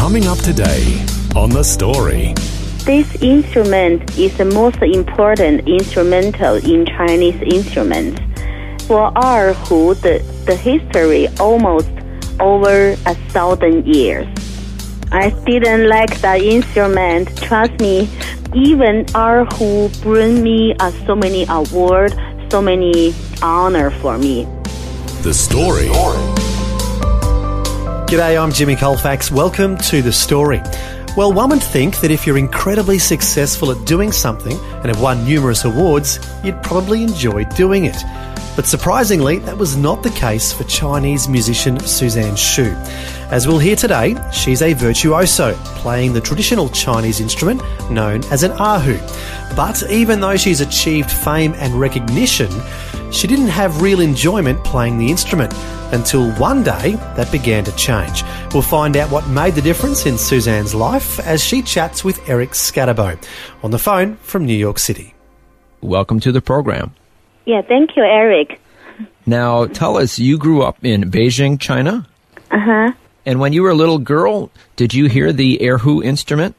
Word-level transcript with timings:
Coming 0.00 0.26
up 0.28 0.38
today 0.38 1.04
on 1.36 1.50
The 1.50 1.62
Story. 1.62 2.32
This 2.86 3.14
instrument 3.22 4.18
is 4.18 4.34
the 4.38 4.46
most 4.46 4.80
important 4.80 5.68
instrumental 5.68 6.54
in 6.56 6.86
Chinese 6.86 7.38
instruments. 7.42 8.18
For 8.86 9.12
erhu, 9.12 9.94
the, 10.00 10.24
the 10.46 10.56
history 10.56 11.28
almost 11.38 11.90
over 12.40 12.92
a 13.04 13.14
thousand 13.28 13.86
years. 13.86 14.26
I 15.12 15.28
didn't 15.44 15.86
like 15.86 16.18
that 16.22 16.40
instrument. 16.40 17.36
Trust 17.36 17.78
me, 17.78 18.08
even 18.54 19.04
erhu 19.12 20.02
bring 20.02 20.42
me 20.42 20.74
uh, 20.80 20.92
so 21.04 21.14
many 21.14 21.44
awards, 21.46 22.14
so 22.50 22.62
many 22.62 23.14
honor 23.42 23.90
for 24.00 24.16
me. 24.16 24.48
The 25.20 25.34
Story. 25.34 26.39
G'day, 28.10 28.42
I'm 28.42 28.50
Jimmy 28.50 28.74
Colfax. 28.74 29.30
Welcome 29.30 29.78
to 29.78 30.02
The 30.02 30.10
Story. 30.10 30.60
Well, 31.16 31.32
one 31.32 31.50
would 31.50 31.62
think 31.62 32.00
that 32.00 32.10
if 32.10 32.26
you're 32.26 32.38
incredibly 32.38 32.98
successful 32.98 33.70
at 33.70 33.86
doing 33.86 34.10
something 34.10 34.58
and 34.58 34.86
have 34.86 35.00
won 35.00 35.24
numerous 35.24 35.64
awards, 35.64 36.18
you'd 36.42 36.60
probably 36.60 37.04
enjoy 37.04 37.44
doing 37.44 37.84
it. 37.84 37.94
But 38.56 38.66
surprisingly, 38.66 39.38
that 39.40 39.56
was 39.56 39.76
not 39.76 40.02
the 40.02 40.10
case 40.10 40.52
for 40.52 40.64
Chinese 40.64 41.28
musician 41.28 41.78
Suzanne 41.80 42.36
Shu. 42.36 42.74
As 43.30 43.46
we'll 43.46 43.58
hear 43.58 43.76
today, 43.76 44.16
she's 44.32 44.60
a 44.60 44.72
virtuoso, 44.74 45.54
playing 45.76 46.12
the 46.12 46.20
traditional 46.20 46.68
Chinese 46.68 47.20
instrument 47.20 47.62
known 47.90 48.24
as 48.24 48.42
an 48.42 48.50
erhu. 48.52 48.98
But 49.56 49.88
even 49.90 50.20
though 50.20 50.36
she's 50.36 50.60
achieved 50.60 51.10
fame 51.10 51.54
and 51.54 51.74
recognition, 51.74 52.50
she 53.12 53.26
didn't 53.26 53.48
have 53.48 53.82
real 53.82 54.00
enjoyment 54.00 54.62
playing 54.64 54.98
the 54.98 55.10
instrument 55.10 55.54
until 55.92 56.30
one 56.32 56.62
day 56.62 56.92
that 57.16 57.30
began 57.32 57.64
to 57.64 57.72
change. 57.76 58.24
We'll 58.52 58.62
find 58.62 58.96
out 58.96 59.10
what 59.10 59.28
made 59.28 59.54
the 59.54 59.62
difference 59.62 60.06
in 60.06 60.18
Suzanne's 60.18 60.74
life 60.74 61.18
as 61.20 61.42
she 61.42 61.62
chats 61.62 62.04
with 62.04 62.28
Eric 62.28 62.50
Scatterbo 62.50 63.22
on 63.62 63.70
the 63.70 63.78
phone 63.78 64.16
from 64.16 64.44
New 64.44 64.54
York 64.54 64.78
City. 64.78 65.14
Welcome 65.80 66.20
to 66.20 66.32
the 66.32 66.42
program. 66.42 66.94
Yeah, 67.44 67.62
thank 67.62 67.96
you, 67.96 68.02
Eric. 68.02 68.60
Now, 69.26 69.66
tell 69.66 69.96
us, 69.96 70.18
you 70.18 70.38
grew 70.38 70.62
up 70.62 70.84
in 70.84 71.10
Beijing, 71.10 71.60
China? 71.60 72.06
Uh 72.50 72.58
huh. 72.58 72.92
And 73.26 73.38
when 73.38 73.52
you 73.52 73.62
were 73.62 73.70
a 73.70 73.74
little 73.74 73.98
girl, 73.98 74.50
did 74.76 74.94
you 74.94 75.06
hear 75.08 75.32
the 75.32 75.58
erhu 75.58 76.04
instrument? 76.04 76.56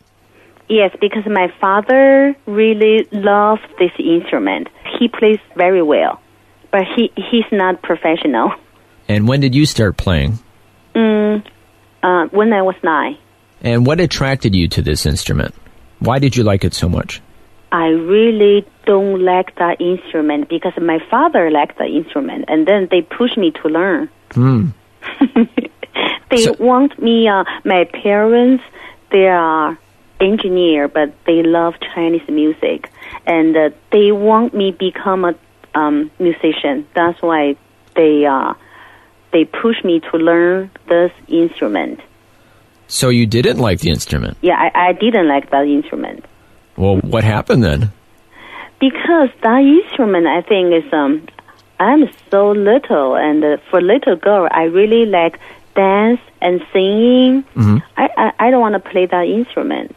Yes, 0.69 0.95
because 1.01 1.25
my 1.25 1.51
father 1.59 2.35
really 2.45 3.07
loves 3.11 3.61
this 3.77 3.91
instrument. 3.99 4.69
He 4.97 5.09
plays 5.09 5.39
very 5.57 5.81
well, 5.81 6.21
but 6.71 6.83
he 6.95 7.11
he's 7.15 7.45
not 7.51 7.81
professional. 7.81 8.53
And 9.09 9.27
when 9.27 9.41
did 9.41 9.53
you 9.53 9.65
start 9.65 9.97
playing? 9.97 10.39
Mm, 10.95 11.45
uh, 12.03 12.27
when 12.27 12.53
I 12.53 12.61
was 12.61 12.75
nine, 12.83 13.17
And 13.61 13.85
what 13.85 13.99
attracted 13.99 14.55
you 14.55 14.67
to 14.69 14.81
this 14.81 15.05
instrument? 15.05 15.53
Why 15.99 16.19
did 16.19 16.37
you 16.37 16.43
like 16.43 16.63
it 16.63 16.73
so 16.73 16.87
much? 16.87 17.21
I 17.71 17.87
really 17.87 18.65
don't 18.85 19.21
like 19.23 19.55
that 19.55 19.79
instrument 19.79 20.49
because 20.49 20.73
my 20.81 20.99
father 21.09 21.49
liked 21.49 21.77
the 21.77 21.85
instrument, 21.85 22.45
and 22.47 22.67
then 22.67 22.87
they 22.91 23.01
push 23.01 23.37
me 23.37 23.51
to 23.51 23.67
learn. 23.69 24.09
Hmm. 24.31 24.67
They 26.29 26.43
So- 26.45 26.55
want 26.59 27.01
me. 27.01 27.27
Uh, 27.27 27.43
my 27.65 27.83
parents, 27.83 28.63
they 29.11 29.27
are 29.27 29.77
engineer, 30.21 30.87
but 30.87 31.13
they 31.25 31.43
love 31.43 31.73
Chinese 31.93 32.27
music, 32.29 32.89
and 33.25 33.55
uh, 33.55 33.69
they 33.91 34.11
want 34.13 34.53
me 34.53 34.71
become 34.71 35.25
a 35.25 35.35
um, 35.75 36.09
musician. 36.19 36.87
That's 36.95 37.21
why 37.21 37.57
they 37.95 38.25
uh, 38.25 38.53
they 39.33 39.43
push 39.43 39.83
me 39.83 39.99
to 40.11 40.17
learn 40.17 40.71
this 40.87 41.11
instrument. 41.27 41.99
So 42.87 43.09
you 43.09 43.25
didn't 43.25 43.57
like 43.57 43.79
the 43.79 43.89
instrument? 43.89 44.37
Yeah, 44.41 44.55
I, 44.57 44.89
I 44.89 44.93
didn't 44.93 45.27
like 45.27 45.49
that 45.51 45.65
instrument 45.65 46.25
Well, 46.77 46.97
what 46.97 47.23
happened 47.23 47.63
then? 47.63 47.91
because 48.79 49.29
that 49.43 49.61
instrument, 49.61 50.25
I 50.25 50.41
think, 50.41 50.73
is 50.73 50.91
um, 50.91 51.27
I'm 51.79 52.09
so 52.31 52.51
little, 52.51 53.15
and 53.15 53.43
uh, 53.43 53.57
for 53.69 53.79
little 53.79 54.15
girl, 54.15 54.47
I 54.49 54.63
really 54.63 55.05
like 55.05 55.39
dance 55.75 56.19
and 56.41 56.61
singing. 56.73 57.43
I, 57.95 58.09
I 58.17 58.31
I 58.39 58.51
don't 58.51 58.59
want 58.61 58.73
to 58.83 58.89
play 58.89 59.05
that 59.05 59.27
instrument. 59.27 59.95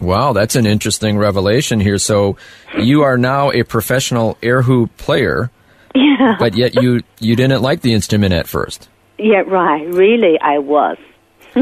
Wow, 0.00 0.32
that's 0.32 0.56
an 0.56 0.64
interesting 0.64 1.18
revelation 1.18 1.80
here. 1.80 1.98
So 1.98 2.36
you 2.78 3.02
are 3.02 3.18
now 3.18 3.50
a 3.50 3.62
professional 3.62 4.38
air 4.42 4.62
erhu 4.62 4.88
player, 4.96 5.50
Yeah. 5.94 6.36
but 6.38 6.54
yet 6.56 6.80
you, 6.80 7.02
you 7.18 7.34
didn't 7.36 7.60
like 7.62 7.80
the 7.82 7.92
instrument 7.92 8.32
at 8.32 8.46
first. 8.46 8.88
Yeah, 9.18 9.42
right. 9.46 9.84
Really, 9.92 10.38
I 10.40 10.58
was. 10.58 10.96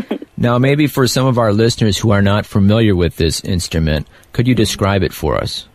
Now, 0.38 0.58
maybe 0.58 0.86
for 0.86 1.06
some 1.06 1.26
of 1.26 1.38
our 1.38 1.52
listeners 1.52 1.96
who 1.96 2.10
are 2.10 2.20
not 2.20 2.44
familiar 2.44 2.94
with 2.94 3.16
this 3.16 3.42
instrument, 3.42 4.06
could 4.32 4.46
you 4.46 4.54
describe 4.54 5.02
it 5.02 5.12
for 5.12 5.36
us? 5.36 5.66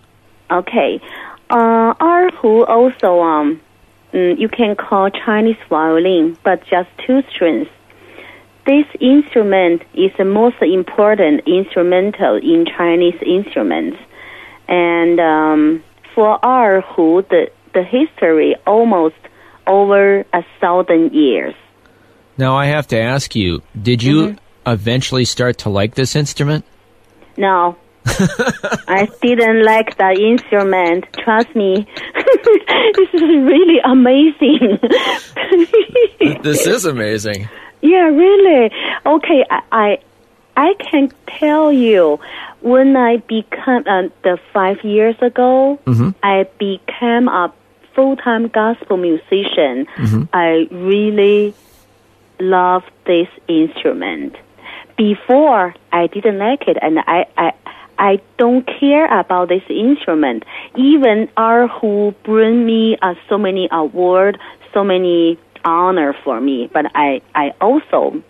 Okay. 0.52 1.02
Uh, 1.50 1.94
erhu 1.96 2.68
also 2.70 3.22
um, 3.22 3.60
mm, 4.14 4.38
you 4.40 4.48
can 4.48 4.76
call 4.76 5.10
Chinese 5.10 5.58
violin, 5.68 6.38
but 6.44 6.64
just 6.70 6.90
two 7.06 7.24
strings. 7.32 7.68
This 8.68 8.86
instrument 9.00 9.82
is 9.96 10.12
the 10.18 10.26
most 10.26 10.62
important 10.62 11.42
instrumental 11.48 12.36
in 12.36 12.68
Chinese 12.78 13.20
instruments, 13.26 13.98
and 14.68 15.20
um, 15.20 15.84
for 16.14 16.40
erhu, 16.42 17.28
the 17.30 17.50
the 17.74 17.84
history 17.84 18.56
almost 18.68 19.16
over 19.66 20.20
a 20.34 20.44
thousand 20.60 21.14
years. 21.14 21.56
Now, 22.38 22.58
I 22.58 22.68
have 22.68 22.88
to 22.88 23.00
ask 23.00 23.36
you, 23.36 23.62
did 23.80 24.02
you 24.04 24.28
mm-hmm. 24.28 24.72
eventually 24.72 25.26
start 25.26 25.60
to 25.60 25.70
like 25.70 25.96
this 25.96 26.16
instrument? 26.16 26.66
No. 27.38 27.78
I 28.06 29.08
didn't 29.22 29.64
like 29.64 29.98
that 29.98 30.18
instrument. 30.18 31.06
Trust 31.24 31.56
me. 31.56 31.88
this 32.16 33.10
is 33.14 33.22
really 33.22 33.80
amazing. 33.84 34.80
This 36.44 36.66
is 36.66 36.86
amazing. 36.86 37.50
yeah, 37.82 38.06
really. 38.06 38.72
Okay, 39.06 39.46
I, 39.50 39.62
I 39.72 40.00
I 40.56 40.74
can 40.76 41.12
tell 41.28 41.72
you 41.72 42.20
when 42.62 42.96
I 42.96 43.18
became 43.18 43.84
uh, 43.88 44.10
the 44.24 44.40
five 44.54 44.84
years 44.84 45.16
ago, 45.22 45.80
mm-hmm. 45.86 46.10
I 46.24 46.48
became 46.58 47.28
a 47.28 47.54
full 47.94 48.16
time 48.16 48.48
gospel 48.48 48.98
musician. 48.98 49.88
Mm-hmm. 49.98 50.24
I 50.34 50.68
really 50.72 51.54
love 52.42 52.84
this 53.06 53.28
instrument. 53.48 54.36
Before 54.98 55.74
I 55.92 56.08
didn't 56.08 56.38
like 56.38 56.68
it, 56.68 56.78
and 56.82 57.00
I 57.00 57.26
I 57.38 57.54
I 57.98 58.20
don't 58.38 58.68
care 58.80 59.06
about 59.20 59.50
this 59.50 59.64
instrument. 59.70 60.44
Even 60.76 61.28
erhu 61.38 62.14
bring 62.24 62.66
me 62.66 62.98
uh, 63.02 63.16
so 63.30 63.38
many 63.38 63.70
award, 63.72 64.38
so 64.74 64.84
many 64.84 65.38
honor 65.64 66.14
for 66.24 66.42
me, 66.42 66.70
but 66.74 66.86
I 66.96 67.22
I 67.36 67.54
also 67.62 68.22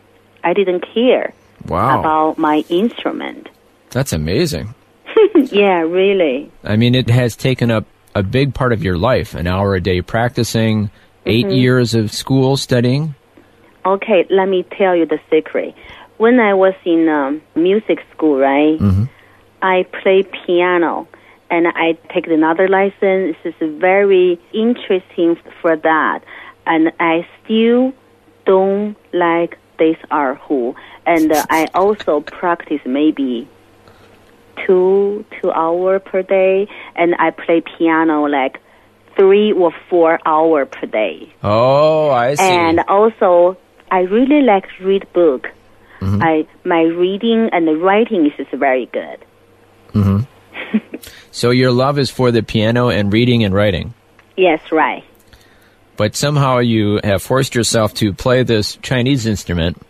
I 0.43 0.53
didn't 0.53 0.85
care 0.93 1.33
Wow. 1.67 1.99
about 1.99 2.37
my 2.37 2.65
instrument. 2.69 3.49
That's 3.91 4.13
amazing. 4.13 4.73
yeah, 5.35 5.81
really. 5.81 6.51
I 6.63 6.75
mean, 6.75 6.95
it 6.95 7.09
has 7.09 7.35
taken 7.35 7.69
up 7.69 7.85
a 8.15 8.23
big 8.23 8.53
part 8.53 8.73
of 8.73 8.83
your 8.83 8.97
life 8.97 9.35
an 9.35 9.47
hour 9.47 9.75
a 9.75 9.81
day 9.81 10.01
practicing, 10.01 10.89
8 11.25 11.49
years 11.51 11.93
of 11.93 12.11
school 12.11 12.57
studying. 12.57 13.15
Okay, 13.85 14.25
let 14.29 14.47
me 14.47 14.63
tell 14.77 14.95
you 14.95 15.05
the 15.05 15.19
secret. 15.29 15.75
When 16.17 16.39
I 16.39 16.53
was 16.53 16.73
in 16.85 17.09
um, 17.09 17.41
music 17.55 17.99
school, 18.13 18.37
right, 18.37 18.79
I 19.61 19.83
play 20.03 20.23
piano 20.23 21.07
and 21.49 21.67
I 21.67 21.93
take 22.13 22.27
another 22.27 22.67
license. 22.67 23.35
This 23.43 23.55
is 23.59 23.79
very 23.79 24.39
interesting 24.53 25.37
for 25.61 25.75
that. 25.75 26.23
And 26.65 26.91
I 26.99 27.27
still 27.43 27.93
don't 28.45 28.95
like 29.13 29.57
this 29.77 29.97
erhu. 30.11 30.75
And 31.05 31.31
uh, 31.31 31.45
I 31.49 31.67
also 31.73 32.21
practice 32.21 32.81
maybe 32.85 33.47
two 34.65 35.25
two 35.41 35.51
hour 35.51 35.99
per 35.99 36.21
day, 36.21 36.67
and 36.95 37.15
I 37.15 37.31
play 37.31 37.61
piano 37.61 38.25
like 38.27 38.59
three 39.15 39.51
or 39.51 39.73
four 39.89 40.19
hour 40.25 40.65
per 40.65 40.87
day. 40.87 41.33
Oh, 41.43 42.09
I 42.11 42.35
see. 42.35 42.43
And 42.43 42.79
also, 42.87 43.57
I 43.91 43.99
really 44.01 44.41
like 44.41 44.65
to 44.77 44.83
read 44.85 45.05
book. 45.13 45.49
I 46.01 46.47
my 46.63 46.81
reading 46.81 47.49
and 47.51 47.67
the 47.67 47.75
writing 47.75 48.25
is 48.25 48.33
just 48.35 48.51
very 48.51 48.87
good. 48.87 49.23
Mhm. 49.93 50.25
So 51.31 51.49
your 51.51 51.71
love 51.71 51.97
is 51.97 52.09
for 52.09 52.31
the 52.31 52.43
piano 52.43 52.89
and 52.89 53.11
reading 53.11 53.43
and 53.43 53.53
writing. 53.53 53.93
Yes, 54.35 54.59
right. 54.71 55.03
But 55.97 56.15
somehow 56.15 56.59
you 56.59 56.99
have 57.03 57.21
forced 57.21 57.55
yourself 57.55 57.93
to 57.95 58.13
play 58.13 58.43
this 58.43 58.77
Chinese 58.81 59.25
instrument, 59.25 59.81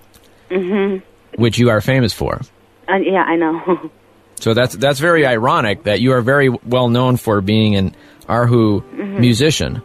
which 1.35 1.57
you 1.57 1.69
are 1.69 1.81
famous 1.81 2.13
for. 2.13 2.41
Uh, 2.87 2.97
yeah, 2.97 3.23
I 3.23 3.35
know. 3.35 3.91
So 4.41 4.55
that's 4.55 4.73
that's 4.75 4.99
very 4.99 5.23
ironic 5.23 5.83
that 5.83 6.01
you 6.01 6.13
are 6.13 6.21
very 6.21 6.49
well 6.49 6.89
known 6.89 7.17
for 7.17 7.41
being 7.41 7.75
an 7.75 7.95
Erhu 8.27 8.81
musician, 9.19 9.83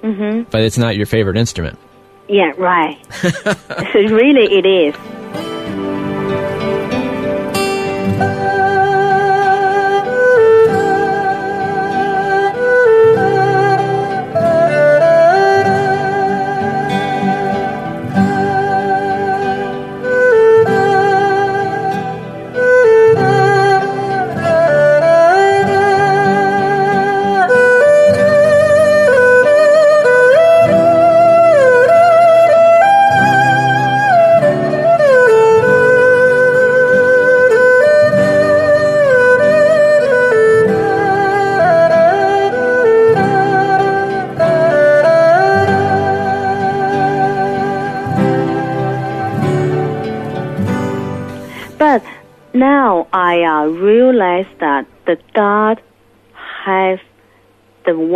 mm-hmm. 0.00 0.48
but 0.48 0.60
it's 0.60 0.78
not 0.78 0.94
your 0.94 1.06
favorite 1.06 1.36
instrument. 1.36 1.76
Yeah, 2.30 2.52
right. 2.56 2.98
so 3.92 3.98
really, 3.98 4.54
it 4.54 4.64
is. 4.64 5.49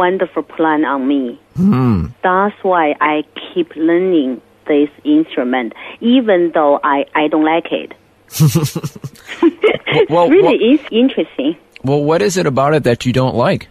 Wonderful 0.05 0.43
plan 0.43 0.85
on 0.85 1.01
me. 1.09 1.41
That's 2.23 2.59
why 2.63 2.95
I 3.01 3.25
keep 3.43 3.75
learning 3.77 4.43
this 4.67 4.91
instrument, 5.05 5.73
even 6.01 6.51
though 6.53 6.79
I, 6.83 7.07
I 7.15 7.29
don't 7.29 7.49
like 7.55 7.69
it. 7.73 7.91
Well, 10.11 10.29
really 10.29 10.57
is 10.73 10.81
interesting. 10.91 11.57
Well, 11.85 12.03
what 12.03 12.21
is 12.21 12.37
it 12.37 12.47
about 12.47 12.75
it 12.75 12.83
that 12.83 13.07
you 13.07 13.13
don't 13.13 13.37
like? 13.37 13.69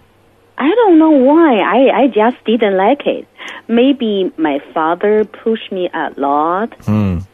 I 0.58 0.70
don't 0.80 0.98
know 0.98 1.12
why. 1.12 1.60
I, 1.60 2.04
I 2.04 2.08
just 2.08 2.38
didn't 2.46 2.78
like 2.78 3.06
it. 3.06 3.28
Maybe 3.68 4.32
my 4.38 4.60
father 4.74 5.26
pushed 5.26 5.70
me 5.72 5.90
a 5.94 6.14
lot. 6.16 6.70
Mm. 6.88 7.26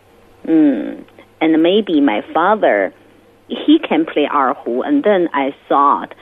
And 1.42 1.64
maybe 1.64 2.02
my 2.02 2.22
father, 2.34 2.94
he 3.48 3.78
can 3.88 4.06
play 4.06 4.26
erhu. 4.26 4.82
And 4.88 5.04
then 5.04 5.30
I 5.34 5.54
thought 5.68 6.16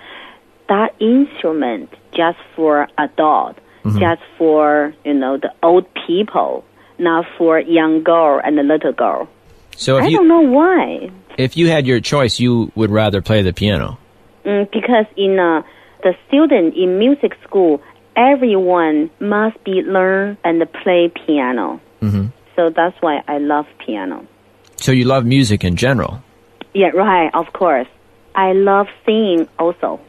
that 0.67 0.93
instrument 0.99 1.89
just 2.17 2.39
for 2.55 2.87
adult, 2.97 3.55
just 3.99 4.21
for, 4.37 4.93
you 5.05 5.13
know, 5.13 5.37
the 5.37 5.53
old 5.63 5.85
people, 6.05 6.65
not 6.99 7.25
for 7.37 7.59
young 7.59 8.03
girl 8.03 8.41
and 8.43 8.59
a 8.59 8.63
little 8.63 8.91
girl. 8.91 9.29
So 9.77 9.97
I 9.97 10.07
you 10.07 10.17
don't 10.17 10.27
know 10.27 10.41
why. 10.41 11.09
if 11.37 11.55
you 11.55 11.69
had 11.69 11.85
your 11.87 12.01
choice, 12.01 12.39
you 12.39 12.71
would 12.75 12.89
rather 12.89 13.21
play 13.21 13.43
the 13.43 13.53
piano. 13.53 13.97
Mm, 14.43 14.69
because 14.71 15.05
in 15.15 15.39
uh, 15.39 15.61
the 16.03 16.15
student 16.27 16.75
in 16.75 16.99
music 16.99 17.33
school, 17.45 17.81
everyone 18.17 19.09
must 19.19 19.63
be 19.63 19.83
learn 19.83 20.37
and 20.43 20.61
play 20.83 21.11
piano. 21.25 21.79
Mm-hmm. 22.01 22.27
So 22.55 22.71
that's 22.71 22.99
why 23.01 23.21
I 23.27 23.37
love 23.37 23.67
piano. 23.85 24.25
So 24.77 24.91
you 24.91 25.05
love 25.05 25.25
music 25.25 25.63
in 25.63 25.75
general. 25.75 26.21
Yeah, 26.73 26.89
right. 26.89 27.29
Of 27.33 27.53
course, 27.53 27.87
I 28.35 28.53
love 28.53 28.87
singing 29.05 29.47
also. 29.59 29.99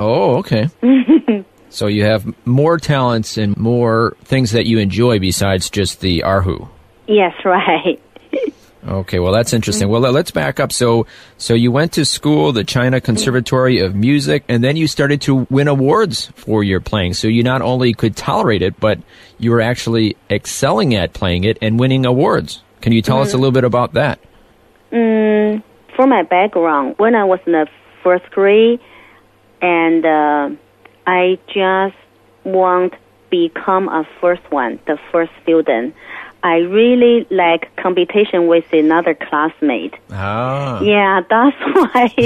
Oh, 0.00 0.36
okay. 0.38 0.68
so 1.70 1.86
you 1.86 2.04
have 2.04 2.32
more 2.46 2.78
talents 2.78 3.36
and 3.36 3.56
more 3.56 4.16
things 4.24 4.52
that 4.52 4.66
you 4.66 4.78
enjoy 4.78 5.18
besides 5.18 5.70
just 5.70 6.00
the 6.00 6.20
erhu. 6.20 6.68
Yes, 7.06 7.34
right. 7.44 8.00
Okay, 8.86 9.18
well 9.18 9.32
that's 9.32 9.52
interesting. 9.52 9.88
Well, 9.88 10.00
let's 10.00 10.30
back 10.30 10.60
up. 10.60 10.72
So, 10.72 11.06
so 11.36 11.52
you 11.52 11.70
went 11.70 11.92
to 11.94 12.04
school, 12.04 12.52
the 12.52 12.64
China 12.64 13.00
Conservatory 13.00 13.80
of 13.80 13.94
Music, 13.94 14.44
and 14.48 14.64
then 14.64 14.76
you 14.76 14.86
started 14.86 15.20
to 15.22 15.46
win 15.50 15.68
awards 15.68 16.32
for 16.36 16.64
your 16.64 16.80
playing. 16.80 17.14
So 17.14 17.28
you 17.28 17.42
not 17.42 17.60
only 17.60 17.92
could 17.92 18.16
tolerate 18.16 18.62
it, 18.62 18.78
but 18.80 18.98
you 19.36 19.50
were 19.50 19.60
actually 19.60 20.16
excelling 20.30 20.94
at 20.94 21.12
playing 21.12 21.44
it 21.44 21.58
and 21.60 21.78
winning 21.78 22.06
awards. 22.06 22.62
Can 22.80 22.92
you 22.92 23.02
tell 23.02 23.20
us 23.20 23.34
a 23.34 23.36
little 23.36 23.52
bit 23.52 23.64
about 23.64 23.94
that? 23.94 24.20
Mm, 24.92 25.62
for 25.94 26.06
my 26.06 26.22
background, 26.22 26.94
when 26.98 27.14
I 27.14 27.24
was 27.24 27.40
in 27.46 27.52
the 27.52 27.66
first 28.02 28.30
grade, 28.30 28.80
and 29.60 30.04
uh, 30.04 30.50
I 31.06 31.38
just 31.48 31.96
want 32.44 32.94
become 33.30 33.88
a 33.88 34.04
first 34.20 34.42
one, 34.50 34.78
the 34.86 34.98
first 35.12 35.32
student. 35.42 35.94
I 36.42 36.58
really 36.58 37.26
like 37.30 37.74
competition 37.76 38.46
with 38.46 38.72
another 38.72 39.14
classmate. 39.14 39.94
Ah. 40.12 40.80
Yeah, 40.80 41.20
that's 41.28 41.56
why. 41.74 42.12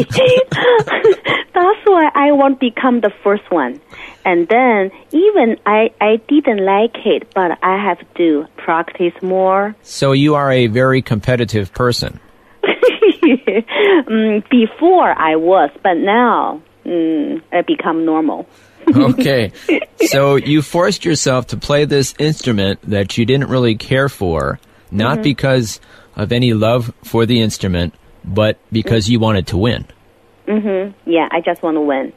that's 1.54 1.80
why 1.86 2.10
I 2.14 2.32
want 2.32 2.60
to 2.60 2.70
become 2.70 3.00
the 3.00 3.12
first 3.24 3.50
one. 3.50 3.80
And 4.24 4.46
then 4.48 4.90
even 5.12 5.56
I 5.64 5.90
I 6.00 6.16
didn't 6.28 6.64
like 6.64 6.96
it, 7.06 7.32
but 7.34 7.58
I 7.62 7.82
have 7.82 8.00
to 8.16 8.46
practice 8.58 9.14
more. 9.22 9.74
So 9.82 10.12
you 10.12 10.34
are 10.34 10.52
a 10.52 10.66
very 10.66 11.00
competitive 11.00 11.72
person. 11.72 12.20
mm, 12.62 14.48
before 14.50 15.18
I 15.18 15.36
was, 15.36 15.70
but 15.82 15.94
now 15.94 16.60
mm, 16.84 17.42
I 17.52 17.62
become 17.62 18.04
normal. 18.04 18.46
Okay. 18.94 19.52
so 20.06 20.34
you 20.34 20.60
forced 20.60 21.04
yourself 21.04 21.46
to 21.46 21.56
play 21.56 21.84
this 21.84 22.14
instrument 22.18 22.80
that 22.82 23.16
you 23.16 23.24
didn't 23.24 23.48
really 23.48 23.76
care 23.76 24.08
for, 24.08 24.58
not 24.90 25.22
because 25.22 25.80
of 26.16 26.32
any 26.32 26.52
love 26.52 26.92
for 27.04 27.24
the 27.24 27.40
instrument, 27.40 27.94
but 28.24 28.58
because 28.72 29.08
you 29.08 29.20
wanted 29.20 29.46
to 29.46 29.56
win. 29.56 29.86
Mm-hmm. 30.46 31.10
Yeah, 31.10 31.28
I 31.30 31.40
just 31.40 31.62
want 31.62 31.76
to 31.76 31.80
win. 31.80 32.12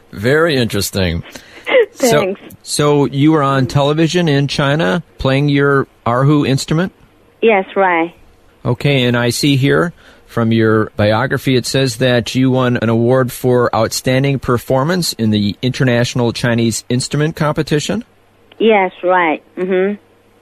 Very 0.10 0.56
interesting. 0.56 1.22
Thanks. 1.92 2.40
So, 2.40 2.56
so 2.62 3.04
you 3.06 3.32
were 3.32 3.42
on 3.42 3.66
television 3.66 4.28
in 4.28 4.48
China 4.48 5.02
playing 5.18 5.48
your 5.48 5.86
erhu 6.06 6.46
instrument? 6.46 6.92
Yes, 7.42 7.64
right. 7.76 8.14
Okay, 8.64 9.04
and 9.04 9.16
I 9.16 9.30
see 9.30 9.56
here 9.56 9.92
from 10.28 10.52
your 10.52 10.90
biography 10.96 11.56
it 11.56 11.64
says 11.66 11.96
that 11.96 12.34
you 12.34 12.50
won 12.50 12.76
an 12.76 12.88
award 12.90 13.32
for 13.32 13.74
outstanding 13.74 14.38
performance 14.38 15.14
in 15.14 15.30
the 15.30 15.56
International 15.62 16.32
Chinese 16.32 16.84
Instrument 16.88 17.34
Competition. 17.34 18.04
Yes, 18.58 18.92
right. 19.02 19.42
hmm 19.56 19.94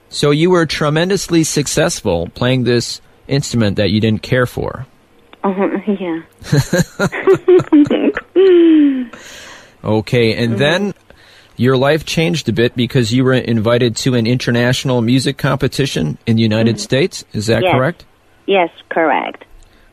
So 0.09 0.31
you 0.31 0.49
were 0.49 0.65
tremendously 0.65 1.43
successful 1.43 2.27
playing 2.35 2.65
this 2.65 3.01
instrument 3.27 3.77
that 3.77 3.89
you 3.91 3.99
didn't 4.01 4.21
care 4.23 4.45
for. 4.45 4.85
Uh-huh, 5.43 5.69
yeah. 5.99 6.21
Okay, 9.83 10.33
and 10.43 10.57
then 10.57 10.93
your 11.55 11.77
life 11.77 12.03
changed 12.05 12.49
a 12.49 12.51
bit 12.51 12.75
because 12.75 13.13
you 13.13 13.23
were 13.23 13.33
invited 13.33 13.95
to 13.97 14.15
an 14.15 14.27
international 14.27 15.01
music 15.01 15.37
competition 15.37 16.17
in 16.25 16.35
the 16.35 16.41
United 16.41 16.79
States. 16.79 17.23
Is 17.31 17.47
that 17.47 17.63
Yes. 17.63 17.73
correct? 17.73 18.05
Yes, 18.47 18.69
correct. 18.89 19.45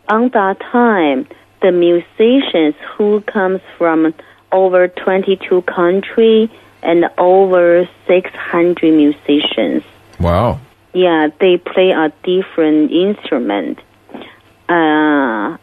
On 0.09 0.29
that 0.31 0.61
time, 0.61 1.27
the 1.63 1.73
musicians 1.73 2.75
who 2.97 3.23
comes 3.23 3.61
from 3.79 4.15
over 4.53 4.89
22 4.89 5.63
countries 5.63 6.51
and 6.83 7.07
over 7.19 7.89
600 8.07 8.83
musicians. 8.83 9.83
Wow. 10.21 10.61
Yeah, 10.93 11.29
they 11.41 11.57
play 11.57 11.91
a 11.91 12.13
different 12.23 12.93
instrument. 12.93 13.81
Uh, 14.69 15.57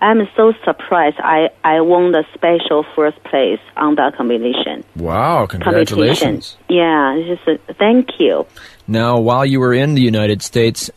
I'm 0.00 0.28
so 0.36 0.52
surprised. 0.64 1.16
I, 1.18 1.50
I 1.64 1.80
won 1.80 2.12
the 2.12 2.24
special 2.34 2.84
first 2.94 3.22
place 3.24 3.60
on 3.76 3.96
that 3.96 4.16
combination. 4.16 4.84
Wow, 4.96 5.46
congratulations. 5.46 6.56
Yeah, 6.68 7.20
just 7.26 7.46
a, 7.48 7.74
thank 7.74 8.20
you. 8.20 8.46
Now, 8.86 9.18
while 9.18 9.44
you 9.44 9.60
were 9.60 9.74
in 9.74 9.94
the 9.94 10.00
United 10.00 10.42
States, 10.42 10.90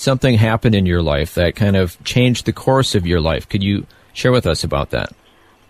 something 0.00 0.34
happened 0.34 0.74
in 0.74 0.86
your 0.86 1.02
life 1.02 1.34
that 1.34 1.54
kind 1.54 1.76
of 1.76 2.02
changed 2.04 2.46
the 2.46 2.52
course 2.52 2.94
of 2.94 3.06
your 3.06 3.20
life. 3.20 3.48
Could 3.48 3.62
you 3.62 3.86
share 4.14 4.32
with 4.32 4.46
us 4.46 4.64
about 4.64 4.90
that? 4.90 5.12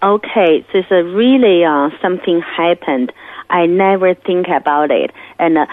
Okay, 0.03 0.65
so 0.73 0.79
it's 0.79 0.91
a 0.91 1.03
really 1.03 1.65
uh, 1.65 1.91
something 2.01 2.41
happened. 2.41 3.13
I 3.51 3.67
never 3.67 4.15
think 4.15 4.47
about 4.49 4.91
it, 4.91 5.11
and 5.39 5.59
uh, 5.59 5.67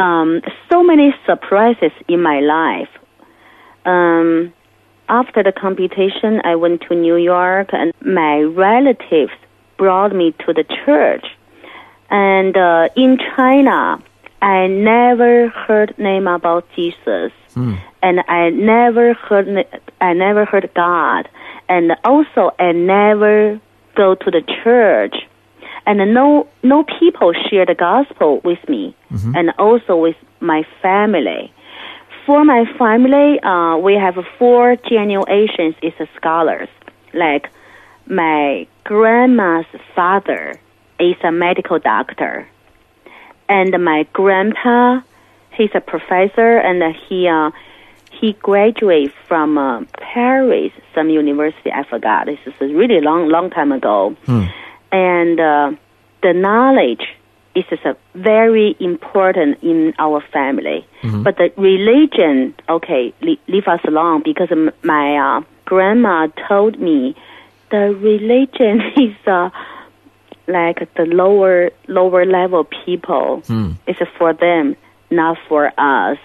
um, 0.00 0.40
so 0.70 0.82
many 0.82 1.14
surprises 1.26 1.90
in 2.08 2.22
my 2.22 2.40
life. 2.40 2.88
Um, 3.84 4.52
after 5.08 5.42
the 5.42 5.52
competition, 5.52 6.40
I 6.44 6.54
went 6.54 6.82
to 6.82 6.94
New 6.94 7.16
York, 7.16 7.70
and 7.72 7.92
my 8.00 8.40
relatives 8.40 9.32
brought 9.76 10.14
me 10.14 10.32
to 10.46 10.52
the 10.54 10.64
church. 10.86 11.26
And 12.08 12.56
uh, 12.56 12.88
in 12.96 13.18
China, 13.36 14.02
I 14.40 14.68
never 14.68 15.48
heard 15.48 15.98
name 15.98 16.28
about 16.28 16.64
Jesus, 16.76 17.32
and 18.02 18.20
I 18.28 18.50
never 18.50 19.14
heard 19.14 19.46
I 20.00 20.12
never 20.12 20.44
heard 20.44 20.70
God, 20.74 21.28
and 21.68 21.96
also 22.04 22.52
I 22.58 22.72
never 22.72 23.60
go 23.94 24.14
to 24.14 24.30
the 24.30 24.42
church, 24.62 25.16
and 25.86 25.98
no 26.14 26.46
no 26.62 26.84
people 26.84 27.32
share 27.32 27.66
the 27.66 27.74
gospel 27.74 28.40
with 28.44 28.62
me, 28.68 28.94
and 29.36 29.50
also 29.58 29.96
with 29.96 30.16
my 30.40 30.64
family. 30.82 31.52
For 32.26 32.44
my 32.44 32.64
family, 32.78 33.40
uh, 33.42 33.76
we 33.78 33.94
have 33.94 34.16
four 34.38 34.76
generations 34.76 35.74
is 35.82 35.94
scholars. 36.16 36.68
Like 37.12 37.48
my 38.06 38.66
grandma's 38.84 39.66
father 39.96 40.54
is 41.00 41.16
a 41.24 41.32
medical 41.32 41.78
doctor, 41.78 42.46
and 43.48 43.72
my 43.84 44.06
grandpa, 44.12 45.00
he's 45.60 45.74
a 45.74 45.80
professor, 45.80 46.56
and 46.58 46.82
he 47.08 47.28
uh, 47.28 47.50
he 48.18 48.32
graduated 48.32 49.12
from 49.28 49.58
uh, 49.58 49.82
Paris, 50.14 50.72
some 50.94 51.08
university. 51.10 51.70
I 51.70 51.84
forgot. 51.84 52.26
This 52.26 52.38
is 52.46 52.54
a 52.60 52.66
really 52.66 53.00
long, 53.00 53.28
long 53.28 53.50
time 53.50 53.72
ago, 53.72 54.16
and 54.92 55.38
uh, 55.38 55.72
the 56.22 56.32
knowledge 56.32 57.04
is 57.54 57.64
a 57.84 57.94
very 58.14 58.76
important 58.80 59.62
in 59.62 59.92
our 59.98 60.20
family. 60.32 60.86
But 61.24 61.36
the 61.36 61.52
religion, 61.56 62.54
okay, 62.68 63.12
le- 63.22 63.42
leave 63.48 63.66
us 63.68 63.80
alone 63.84 64.22
because 64.24 64.50
my 64.82 65.06
uh, 65.16 65.40
grandma 65.64 66.28
told 66.48 66.78
me 66.80 67.14
the 67.70 67.84
religion 68.10 68.80
is 68.96 69.14
uh, 69.26 69.50
like 70.46 70.78
the 70.94 71.06
lower 71.06 71.70
lower 71.88 72.24
level 72.24 72.64
people. 72.84 73.42
It's 73.86 74.00
for 74.18 74.32
them, 74.32 74.76
not 75.10 75.38
for 75.48 75.72
us. 75.78 76.18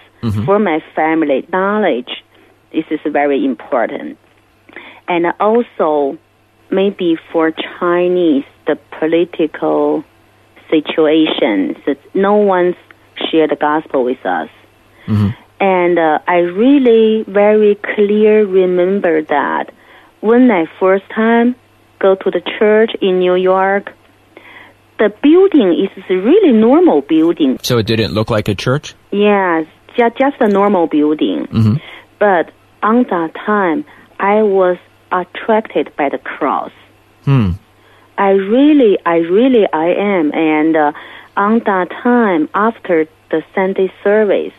For 0.44 0.58
my 0.58 0.80
family, 0.94 1.46
knowledge 1.52 2.24
this 2.72 2.84
is 2.90 3.00
very 3.12 3.44
important, 3.44 4.18
and 5.08 5.26
also 5.40 6.18
maybe 6.70 7.16
for 7.32 7.52
Chinese, 7.78 8.44
the 8.66 8.76
political 8.98 10.04
situation 10.68 11.76
that 11.86 11.98
no 12.14 12.34
one's 12.34 12.76
share 13.30 13.46
the 13.46 13.56
gospel 13.56 14.04
with 14.04 14.24
us. 14.26 14.50
And 15.60 15.98
uh, 15.98 16.18
I 16.26 16.38
really 16.38 17.22
very 17.22 17.76
clear 17.76 18.44
remember 18.44 19.22
that 19.22 19.72
when 20.20 20.50
I 20.50 20.66
first 20.80 21.08
time 21.10 21.54
go 21.98 22.14
to 22.14 22.30
the 22.30 22.42
church 22.58 22.90
in 23.00 23.20
New 23.20 23.36
York, 23.36 23.92
the 24.98 25.12
building 25.22 25.72
is 25.84 26.04
a 26.08 26.14
really 26.14 26.52
normal 26.52 27.02
building. 27.02 27.58
So 27.62 27.78
it 27.78 27.86
didn't 27.86 28.12
look 28.12 28.30
like 28.30 28.48
a 28.48 28.54
church? 28.54 28.94
Yes, 29.10 29.66
just, 29.96 30.16
just 30.16 30.36
a 30.40 30.48
normal 30.48 30.86
building. 30.86 31.46
But 32.18 32.50
on 32.82 33.04
that 33.04 33.34
time, 33.34 33.84
I 34.18 34.42
was 34.42 34.78
attracted 35.12 35.94
by 35.96 36.08
the 36.08 36.18
cross. 36.18 36.72
Hmm. 37.24 37.52
I 38.18 38.30
really, 38.30 38.98
I 39.04 39.16
really, 39.16 39.66
I 39.70 39.88
am. 39.88 40.32
And 40.32 40.76
uh, 40.76 40.92
on 41.36 41.58
that 41.60 41.90
time, 41.90 42.48
after 42.54 43.06
the 43.30 43.42
Sunday 43.54 43.92
service, 44.02 44.54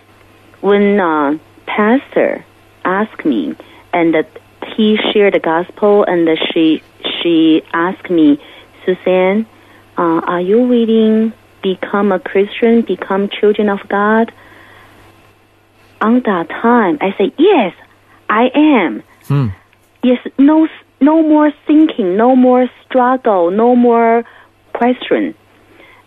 when 0.62 1.00
uh, 1.00 1.38
pastor 1.65 2.46
asked 2.86 3.25
me, 3.25 3.56
and 3.94 4.15
uh, 4.15 4.24
he 4.75 4.98
shared 5.12 5.34
the 5.34 5.39
gospel, 5.39 6.03
and 6.03 6.27
uh, 6.29 6.36
she 6.51 6.84
she 7.22 7.63
asked 7.74 8.10
me, 8.10 8.39
Suzanne, 8.86 9.48
uh, 9.98 10.22
are 10.25 10.42
you 10.42 10.62
willing 10.62 11.34
become 11.63 12.12
a 12.12 12.20
Christian, 12.20 12.82
become 12.82 13.30
children 13.30 13.70
of 13.70 13.80
God? 13.89 14.32
On 16.01 16.22
that 16.22 16.50
time, 16.50 17.00
I 17.01 17.16
said 17.18 17.34
yes, 17.38 17.74
I 18.30 18.50
am. 18.54 19.04
Yes, 20.04 20.20
no, 20.38 20.68
no 21.01 21.24
more 21.24 21.51
thinking, 21.66 22.16
no 22.16 22.36
more 22.36 22.70
struggle, 22.86 23.50
no 23.50 23.75
more 23.75 24.24
question, 24.74 25.34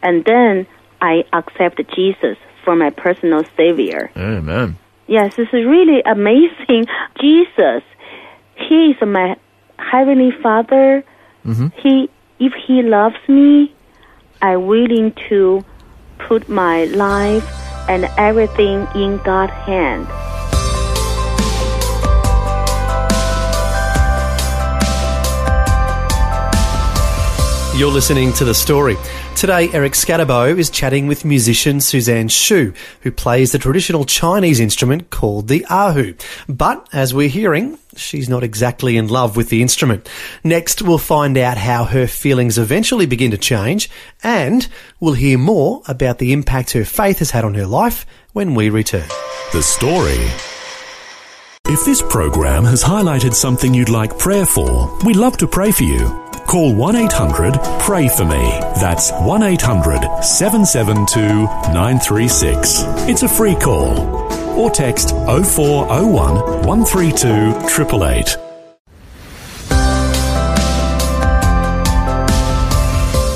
and 0.03 0.25
then 0.25 0.67
I 1.01 1.25
accept 1.33 1.81
Jesus 1.95 2.37
for 2.65 2.77
my 2.77 2.91
personal 2.91 3.45
savior. 3.57 4.11
Amen. 4.17 4.79
Yes, 5.07 5.35
it's 5.39 5.53
really 5.53 6.03
amazing. 6.03 6.87
Jesus, 7.21 7.83
He 8.55 8.93
is 8.93 8.97
my 9.07 9.37
heavenly 9.79 10.31
Father. 10.41 11.03
He, 11.83 12.09
if 12.39 12.53
He 12.67 12.83
loves 12.83 13.17
me, 13.29 13.75
I'm 14.43 14.67
willing 14.67 15.13
to 15.29 15.63
put 16.19 16.49
my 16.49 16.85
life 16.85 17.47
and 17.91 18.05
everything 18.17 18.87
in 18.95 19.19
God's 19.19 19.53
hand. 19.53 20.07
You're 27.79 27.91
listening 27.91 28.33
to 28.35 28.45
The 28.45 28.55
Story. 28.55 28.97
Today, 29.37 29.71
Eric 29.73 29.93
Scatterbo 29.95 30.59
is 30.59 30.69
chatting 30.69 31.07
with 31.07 31.25
musician 31.25 31.81
Suzanne 31.81 32.29
Shu, 32.29 32.75
who 33.01 33.11
plays 33.11 33.53
the 33.53 33.59
traditional 33.59 34.05
Chinese 34.05 34.61
instrument 34.61 35.09
called 35.09 35.49
the 35.49 35.65
erhu. 35.71 36.21
But, 36.51 36.89
as 36.93 37.15
we're 37.15 37.29
hearing, 37.29 37.79
she's 37.95 38.29
not 38.29 38.43
exactly 38.43 38.97
in 38.97 39.07
love 39.07 39.37
with 39.37 39.51
the 39.51 39.63
instrument. 39.63 40.09
Next, 40.43 40.83
we'll 40.83 40.99
find 40.99 41.39
out 41.39 41.57
how 41.57 41.85
her 41.85 42.09
feelings 42.09 42.59
eventually 42.59 43.07
begin 43.07 43.31
to 43.31 43.39
change, 43.39 43.89
and 44.25 44.67
we'll 44.99 45.15
hear 45.15 45.39
more 45.39 45.83
about 45.87 46.19
the 46.19 46.33
impact 46.33 46.73
her 46.73 46.85
faith 46.85 47.21
has 47.21 47.31
had 47.31 47.45
on 47.45 47.55
her 47.55 47.67
life 47.67 48.05
when 48.33 48.57
we 48.57 48.69
return. 48.69 49.09
The 49.53 49.63
story. 49.63 50.19
If 51.67 51.85
this 51.85 52.03
program 52.03 52.65
has 52.65 52.83
highlighted 52.83 53.35
something 53.35 53.73
you'd 53.73 53.89
like 53.89 54.19
prayer 54.19 54.47
for, 54.47 54.99
we'd 55.05 55.15
love 55.15 55.37
to 55.37 55.47
pray 55.47 55.71
for 55.71 55.85
you. 55.85 56.09
Call 56.49 56.75
1 56.75 56.97
800 56.97 57.61
Pray 57.79 58.09
For 58.09 58.25
Me. 58.25 58.59
That's 58.81 59.13
1 59.13 59.43
800 59.45 60.25
772 60.25 61.21
936. 61.73 62.83
It's 63.09 63.23
a 63.23 63.29
free 63.29 63.55
call. 63.55 64.30
Or 64.57 64.71
text 64.71 65.11
0401 65.11 66.67
132 66.67 67.29
888. 67.29 68.50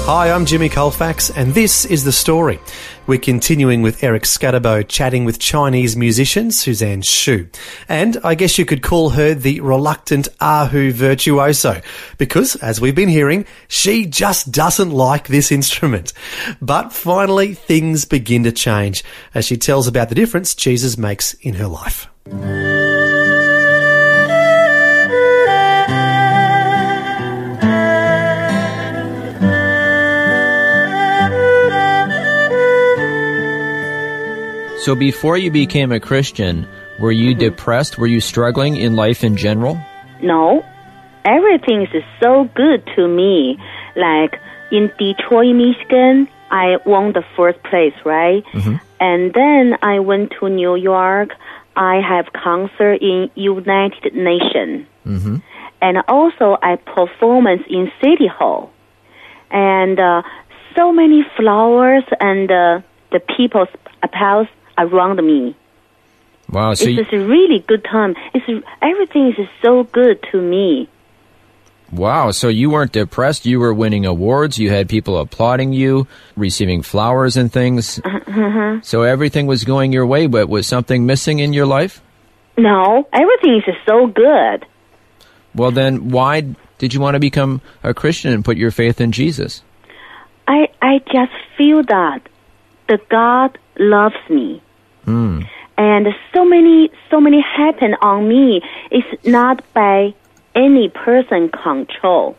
Hi, 0.07 0.31
I'm 0.31 0.45
Jimmy 0.45 0.69
Colfax, 0.69 1.31
and 1.31 1.55
this 1.55 1.87
is 1.87 2.05
The 2.05 2.13
Story. 2.13 2.61
We're 3.07 3.19
continuing 3.19 3.81
with 3.81 4.05
Eric 4.05 4.25
Scatterbo 4.25 4.87
chatting 4.87 5.25
with 5.25 5.39
Chinese 5.39 5.97
musician 5.97 6.51
Suzanne 6.51 7.01
Shu. 7.01 7.49
And 7.89 8.19
I 8.23 8.35
guess 8.35 8.59
you 8.59 8.67
could 8.67 8.83
call 8.83 9.09
her 9.11 9.33
the 9.33 9.61
reluctant 9.61 10.29
Erhu 10.43 10.93
virtuoso, 10.93 11.81
because, 12.19 12.55
as 12.57 12.83
we've 12.83 12.95
been 12.95 13.09
hearing, 13.09 13.47
she 13.67 14.05
just 14.05 14.53
doesn't 14.53 14.91
like 14.91 15.29
this 15.29 15.51
instrument. 15.51 16.13
But 16.61 16.93
finally, 16.93 17.55
things 17.55 18.05
begin 18.05 18.45
to 18.45 18.53
change 18.53 19.03
as 19.33 19.47
she 19.47 19.57
tells 19.57 19.89
about 19.89 20.11
the 20.11 20.15
difference 20.15 20.55
Jesus 20.55 20.99
makes 20.99 21.33
in 21.33 21.55
her 21.55 21.67
life. 21.67 22.09
So 34.85 34.95
before 34.95 35.39
you 35.39 35.51
became 35.51 35.93
a 35.93 35.99
Christian, 35.99 36.69
were 37.01 37.11
you 37.11 37.35
depressed? 37.35 37.97
Were 37.97 38.07
you 38.07 38.21
struggling 38.21 38.77
in 38.77 38.97
life 38.97 39.25
in 39.25 39.35
general? 39.35 39.81
No, 40.21 40.63
everything 41.25 41.87
is 41.95 42.05
so 42.21 42.51
good 42.55 42.87
to 42.95 43.09
me. 43.09 43.57
Like 43.97 44.39
in 44.71 44.93
Detroit, 44.99 45.57
Michigan, 45.57 46.29
I 46.51 46.77
won 46.85 47.15
the 47.15 47.25
first 47.35 47.63
place, 47.63 47.95
right? 48.05 48.45
And 49.01 49.33
then 49.33 49.79
I 49.81 50.01
went 50.01 50.35
to 50.41 50.51
New 50.51 50.77
York. 50.77 51.31
I 51.75 52.03
have 52.07 52.27
concert 52.35 53.01
in 53.01 53.31
United 53.37 54.15
Nations, 54.15 54.87
and 55.81 55.97
also 56.09 56.59
I 56.61 56.77
performance 56.77 57.63
in 57.71 57.91
City 58.03 58.27
Hall, 58.27 58.71
and 59.51 59.99
uh, 59.99 60.21
so 60.77 60.93
many 60.93 61.25
flowers 61.39 62.05
and 62.21 62.51
uh, 62.51 62.81
the 63.13 63.21
people's 63.35 63.69
applause 64.03 64.47
around 64.79 65.25
me. 65.25 65.57
Wow. 66.51 66.75
So 66.75 66.87
it's 66.89 67.11
you, 67.13 67.23
a 67.23 67.27
really 67.27 67.61
good 67.61 67.85
time. 67.85 68.15
It's 68.35 68.67
everything 68.83 69.35
is 69.39 69.49
so 69.63 69.85
good 69.85 70.23
to 70.33 70.41
me. 70.41 70.89
wow. 71.91 72.31
So 72.33 72.49
you 72.49 72.71
weren't 72.71 72.93
depressed. 72.93 73.47
You 73.47 73.61
were 73.61 73.73
winning 73.73 74.05
awards. 74.07 74.59
You 74.59 74.71
had 74.71 74.89
people 74.89 75.19
applauding 75.19 75.73
you, 75.73 76.07
receiving 76.37 76.83
flowers 76.83 77.37
and 77.37 77.53
things. 77.53 78.01
Uh-huh. 78.35 78.81
So 78.83 79.03
everything 79.03 79.47
was 79.47 79.63
going 79.63 79.93
your 79.93 80.05
way, 80.07 80.27
but 80.27 80.49
was 80.49 80.67
something 80.67 81.07
missing 81.07 81.39
in 81.39 81.53
your 81.53 81.67
life? 81.67 82.03
No, 82.59 83.07
everything 83.13 83.63
is 83.65 83.77
so 83.87 84.09
good. 84.09 84.67
Well, 85.55 85.71
then 85.71 86.11
why 86.11 86.57
did 86.79 86.93
you 86.95 86.99
want 87.01 87.15
to 87.15 87.21
become 87.21 87.61
a 87.85 87.95
Christian 87.95 88.33
and 88.33 88.45
put 88.45 88.57
your 88.57 88.73
faith 88.73 89.01
in 89.01 89.13
Jesus? 89.13 89.63
I 90.49 90.67
I 90.83 90.99
just 91.13 91.33
feel 91.57 91.85
that 91.85 92.23
the 92.89 92.99
God 93.09 93.57
loves 93.79 94.17
me. 94.29 94.61
And 95.77 96.07
so 96.33 96.45
many 96.45 96.91
so 97.11 97.21
many 97.21 97.41
happen 97.41 97.95
on 98.01 98.29
me. 98.29 98.63
It's 98.91 99.27
not 99.27 99.65
by 99.75 100.15
any 100.55 100.89
person 100.89 101.51
control. 101.51 102.37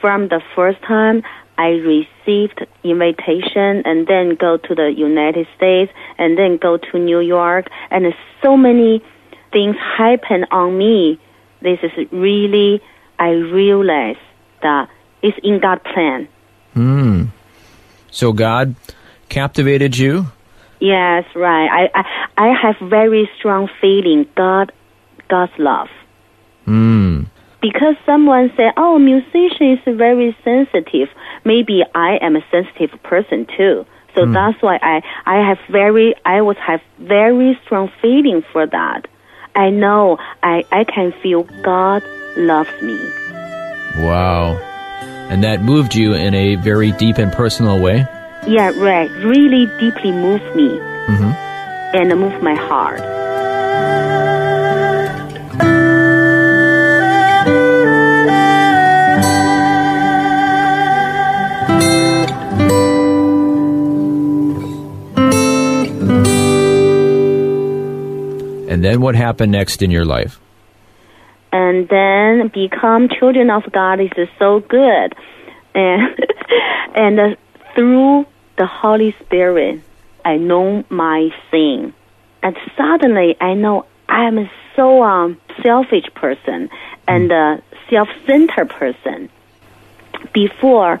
From 0.00 0.28
the 0.28 0.42
first 0.56 0.82
time 0.82 1.22
I 1.58 1.68
received 1.68 2.66
invitation 2.82 3.82
and 3.84 4.06
then 4.06 4.34
go 4.34 4.56
to 4.56 4.74
the 4.74 4.92
United 4.92 5.46
States 5.56 5.92
and 6.18 6.36
then 6.36 6.56
go 6.56 6.76
to 6.76 6.98
New 6.98 7.20
York 7.20 7.66
and 7.90 8.12
so 8.42 8.56
many 8.56 9.00
things 9.52 9.76
happen 9.76 10.44
on 10.50 10.76
me. 10.76 11.20
This 11.60 11.78
is 11.82 11.92
really 12.10 12.82
I 13.18 13.30
realize 13.30 14.16
that 14.62 14.88
it's 15.22 15.38
in 15.44 15.60
God's 15.60 15.82
plan. 15.94 16.28
Hmm. 16.74 17.24
So 18.10 18.32
God 18.32 18.74
captivated 19.28 19.96
you. 19.96 20.26
Yes, 20.82 21.24
right. 21.36 21.68
I, 21.70 21.90
I 21.94 22.48
I 22.48 22.54
have 22.60 22.74
very 22.90 23.30
strong 23.38 23.68
feeling 23.80 24.26
God 24.36 24.72
God's 25.28 25.52
love. 25.56 25.86
Hmm. 26.64 27.22
Because 27.60 27.94
someone 28.04 28.50
said, 28.56 28.72
"Oh, 28.76 28.98
musician 28.98 29.78
is 29.78 29.96
very 29.96 30.36
sensitive." 30.42 31.08
Maybe 31.44 31.84
I 31.94 32.18
am 32.20 32.34
a 32.34 32.44
sensitive 32.50 33.00
person 33.04 33.46
too. 33.56 33.86
So 34.16 34.26
that's 34.26 34.60
why 34.60 34.80
I 34.82 35.02
I 35.24 35.48
have 35.48 35.58
very 35.70 36.16
I 36.26 36.40
would 36.40 36.58
have 36.58 36.80
very 36.98 37.56
strong 37.64 37.88
feeling 38.02 38.42
for 38.52 38.66
that. 38.66 39.06
I 39.54 39.70
know 39.70 40.18
I 40.42 40.64
I 40.72 40.82
can 40.82 41.12
feel 41.22 41.44
God 41.62 42.02
loves 42.36 42.74
me. 42.82 42.98
Wow. 43.98 44.58
And 45.30 45.44
that 45.44 45.62
moved 45.62 45.94
you 45.94 46.14
in 46.14 46.34
a 46.34 46.56
very 46.56 46.90
deep 46.90 47.18
and 47.18 47.32
personal 47.32 47.80
way. 47.80 48.04
Yeah, 48.46 48.70
right. 48.76 49.10
Really 49.24 49.66
deeply 49.78 50.12
moved 50.12 50.54
me 50.54 50.78
and 51.94 52.08
moved 52.18 52.42
my 52.42 52.54
heart. 52.54 53.00
And 68.70 68.82
then 68.82 69.00
what 69.00 69.14
happened 69.14 69.52
next 69.52 69.82
in 69.82 69.90
your 69.90 70.04
life? 70.04 70.40
and 71.52 71.86
then 71.88 72.48
become 72.48 73.08
children 73.08 73.50
of 73.50 73.62
God 73.72 74.00
is 74.00 74.10
so 74.38 74.60
good, 74.60 75.14
and 75.74 76.18
and 76.94 77.20
uh, 77.20 77.36
through 77.74 78.24
the 78.62 78.66
Holy 78.66 79.10
Spirit, 79.24 79.80
I 80.24 80.36
know 80.36 80.84
my 80.88 81.30
sin, 81.50 81.92
and 82.44 82.56
suddenly 82.76 83.34
I 83.40 83.54
know 83.54 83.86
I 84.08 84.28
am 84.28 84.38
a 84.38 84.48
so 84.76 85.02
um, 85.02 85.40
selfish 85.64 86.04
person 86.14 86.70
and 87.08 87.32
a 87.32 87.60
self-centered 87.90 88.70
person. 88.70 89.30
Before, 90.32 91.00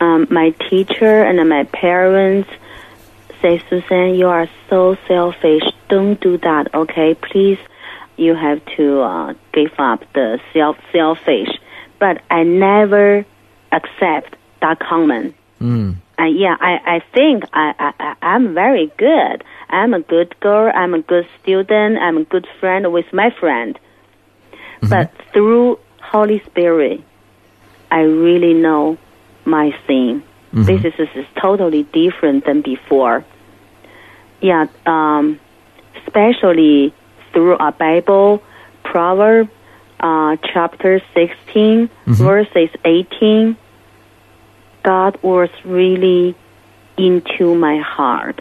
um, 0.00 0.26
my 0.28 0.50
teacher 0.68 1.22
and 1.22 1.48
my 1.48 1.62
parents 1.72 2.50
say, 3.40 3.62
Susan, 3.70 4.16
you 4.16 4.26
are 4.26 4.48
so 4.68 4.96
selfish. 5.06 5.62
Don't 5.88 6.20
do 6.20 6.36
that, 6.38 6.74
okay? 6.74 7.14
Please, 7.14 7.60
you 8.16 8.34
have 8.34 8.60
to 8.76 9.02
uh, 9.02 9.34
give 9.52 9.70
up 9.78 10.00
the 10.14 10.40
self 10.52 10.76
selfish. 10.90 11.50
But 12.00 12.22
I 12.28 12.42
never 12.42 13.24
accept 13.70 14.34
that 14.60 14.80
comment. 14.80 15.36
And 16.18 16.38
yeah, 16.38 16.56
I, 16.60 16.96
I 16.96 17.00
think 17.14 17.44
I, 17.52 17.74
I, 17.78 17.92
I- 18.00 18.16
I'm 18.34 18.54
very 18.54 18.90
good. 18.96 19.44
I'm 19.68 19.92
a 19.94 20.00
good 20.00 20.38
girl. 20.40 20.72
I'm 20.74 20.94
a 20.94 21.02
good 21.02 21.26
student. 21.42 21.98
I'm 21.98 22.16
a 22.18 22.24
good 22.24 22.46
friend 22.60 22.92
with 22.92 23.12
my 23.12 23.30
friend. 23.38 23.78
But 24.90 25.12
through 25.32 25.78
Holy 26.00 26.40
Spirit, 26.46 27.02
I 27.90 28.00
really 28.00 28.54
know 28.54 28.98
my 29.44 29.74
sin. 29.86 30.22
This 30.52 30.84
is, 30.84 30.94
this 30.96 31.10
is 31.14 31.26
totally 31.40 31.82
different 31.84 32.44
than 32.46 32.62
before. 32.62 33.24
Yeah, 34.40 34.66
um, 34.86 35.38
especially 36.06 36.94
through 37.32 37.56
a 37.56 37.72
Bible, 37.72 38.42
Proverb, 38.84 39.50
uh, 40.00 40.36
chapter 40.54 41.00
16, 41.14 41.90
verses 42.06 42.70
18. 42.84 43.56
God 44.88 45.22
was 45.22 45.50
really 45.66 46.34
into 46.96 47.54
my 47.54 47.76
heart. 47.76 48.40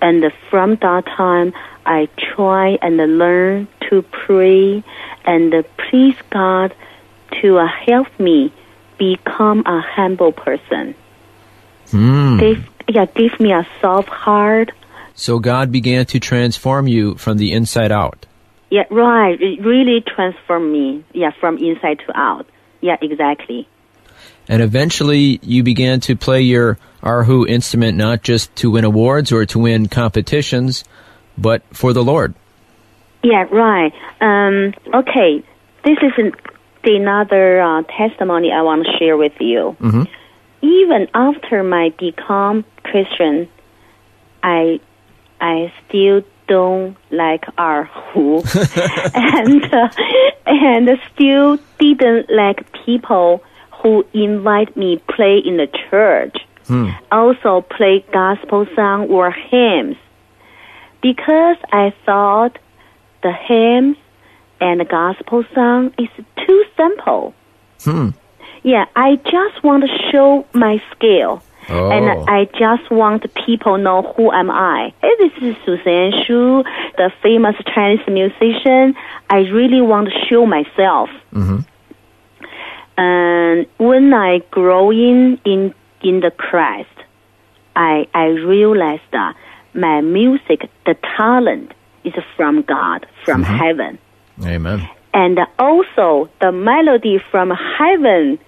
And 0.00 0.32
from 0.48 0.76
that 0.76 1.04
time, 1.04 1.52
I 1.84 2.08
try 2.16 2.78
and 2.80 2.96
learn 3.18 3.66
to 3.90 4.02
pray 4.02 4.84
and 5.24 5.52
please 5.78 6.14
God 6.30 6.72
to 7.40 7.56
help 7.56 8.06
me 8.20 8.52
become 8.98 9.64
a 9.66 9.80
humble 9.80 10.30
person. 10.30 10.94
Hmm. 11.90 12.38
Give, 12.38 12.68
yeah, 12.88 13.06
give 13.06 13.40
me 13.40 13.50
a 13.52 13.66
soft 13.80 14.10
heart. 14.10 14.70
So 15.14 15.40
God 15.40 15.72
began 15.72 16.06
to 16.06 16.20
transform 16.20 16.86
you 16.86 17.16
from 17.16 17.38
the 17.38 17.50
inside 17.50 17.90
out. 17.90 18.26
Yeah, 18.70 18.84
right. 18.92 19.40
It 19.40 19.60
really 19.60 20.02
transformed 20.02 20.70
me. 20.72 21.04
Yeah, 21.12 21.32
from 21.40 21.58
inside 21.58 21.98
to 22.06 22.16
out. 22.16 22.46
Yeah, 22.80 22.96
exactly. 23.00 23.66
And 24.48 24.62
eventually 24.62 25.38
you 25.42 25.62
began 25.62 26.00
to 26.00 26.16
play 26.16 26.42
your 26.42 26.78
Erhu 27.02 27.48
instrument 27.48 27.96
not 27.96 28.22
just 28.22 28.54
to 28.56 28.70
win 28.70 28.84
awards 28.84 29.32
or 29.32 29.46
to 29.46 29.58
win 29.58 29.88
competitions, 29.88 30.84
but 31.38 31.62
for 31.72 31.92
the 31.92 32.02
Lord. 32.02 32.34
Yeah, 33.22 33.44
right. 33.50 33.92
Um, 34.20 34.74
okay, 34.92 35.44
this 35.84 35.98
is 36.02 36.12
an, 36.16 36.32
another 36.84 37.60
uh, 37.60 37.82
testimony 37.82 38.50
I 38.52 38.62
want 38.62 38.84
to 38.84 38.98
share 38.98 39.16
with 39.16 39.34
you. 39.40 39.76
Even 40.62 41.08
after 41.14 41.62
my 41.62 41.92
become 41.98 42.64
Christian, 42.84 43.48
I 44.42 44.80
I 45.40 45.72
still 45.88 46.22
don't 46.46 46.96
like 47.10 47.42
Erhu, 47.56 48.44
and 49.14 49.74
uh, 49.74 49.88
and 50.46 51.00
still 51.14 51.58
didn't 51.78 52.30
like 52.30 52.84
people 52.84 53.42
who 53.82 54.06
invite 54.12 54.76
me 54.76 55.02
play 55.08 55.38
in 55.38 55.56
the 55.56 55.68
church. 55.90 56.36
Hmm. 56.66 56.90
Also 57.10 57.62
play 57.62 58.04
gospel 58.12 58.66
song 58.76 59.08
or 59.08 59.32
hymns 59.32 59.96
because 61.00 61.56
I 61.72 61.92
thought 62.06 62.58
the 63.22 63.32
hymns 63.32 63.96
and 64.60 64.80
the 64.80 64.84
gospel 64.84 65.44
song 65.54 65.92
is 65.98 66.08
too 66.46 66.64
simple. 66.76 67.34
Hmm. 67.82 68.10
Yeah, 68.62 68.86
I 68.94 69.16
just 69.16 69.64
want 69.64 69.82
to 69.84 70.10
show 70.10 70.46
my 70.52 70.80
skill. 70.92 71.42
Oh. 71.68 71.90
And 71.90 72.28
I 72.28 72.44
just 72.58 72.90
want 72.90 73.24
people 73.46 73.78
know 73.78 74.02
who 74.16 74.32
am 74.32 74.50
I. 74.50 74.92
Hey, 75.00 75.10
this 75.18 75.32
is 75.42 75.56
Suzanne 75.64 76.12
Shu, 76.24 76.64
the 76.96 77.12
famous 77.22 77.56
Chinese 77.72 78.06
musician. 78.08 78.96
I 79.30 79.38
really 79.50 79.80
want 79.80 80.08
to 80.08 80.26
show 80.28 80.44
myself. 80.44 81.08
Mm-hmm. 81.32 81.60
And 82.96 83.66
when 83.78 84.12
I 84.12 84.40
growing 84.50 85.38
in 85.44 85.74
in 86.02 86.20
the 86.20 86.30
Christ, 86.30 86.88
I 87.76 88.06
I 88.14 88.26
realized 88.26 89.02
that 89.12 89.34
my 89.74 90.00
music, 90.00 90.68
the 90.84 90.96
talent, 91.16 91.72
is 92.04 92.14
from 92.36 92.62
God, 92.62 93.06
from 93.24 93.42
mm-hmm. 93.42 93.56
heaven 93.56 93.98
Amen. 94.44 94.88
and 95.14 95.38
also 95.58 96.28
the 96.40 96.52
melody 96.52 97.18
from 97.30 97.50
heaven 97.50 98.38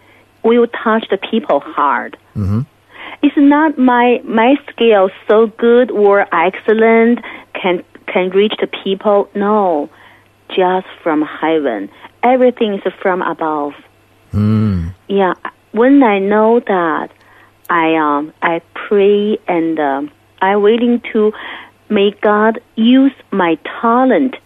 will 0.42 0.66
touch 0.66 1.06
the 1.10 1.18
people 1.18 1.60
hard. 1.60 2.16
Mm-hmm. 2.36 2.60
It's 3.22 3.36
not 3.36 3.78
my 3.78 4.20
my 4.24 4.56
skill 4.70 5.10
so 5.28 5.46
good 5.46 5.90
or 5.90 6.26
excellent 6.34 7.20
can 7.54 7.82
can 8.06 8.30
reach 8.30 8.54
the 8.60 8.66
people. 8.66 9.28
No, 9.34 9.88
just 10.48 10.86
from 11.02 11.22
heaven. 11.22 11.90
Everything 12.22 12.74
is 12.74 12.92
from 13.00 13.22
above. 13.22 13.74
Yeah, 15.08 15.34
when 15.72 16.02
I 16.02 16.18
know 16.18 16.60
that, 16.60 17.10
I 17.70 17.94
um 17.94 18.32
I 18.42 18.60
pray 18.74 19.38
and 19.48 19.78
um, 19.78 20.10
I'm 20.42 20.62
willing 20.62 21.00
to 21.12 21.32
make 21.88 22.20
God 22.20 22.60
use 22.76 23.12
my 23.30 23.56
talent 23.80 24.36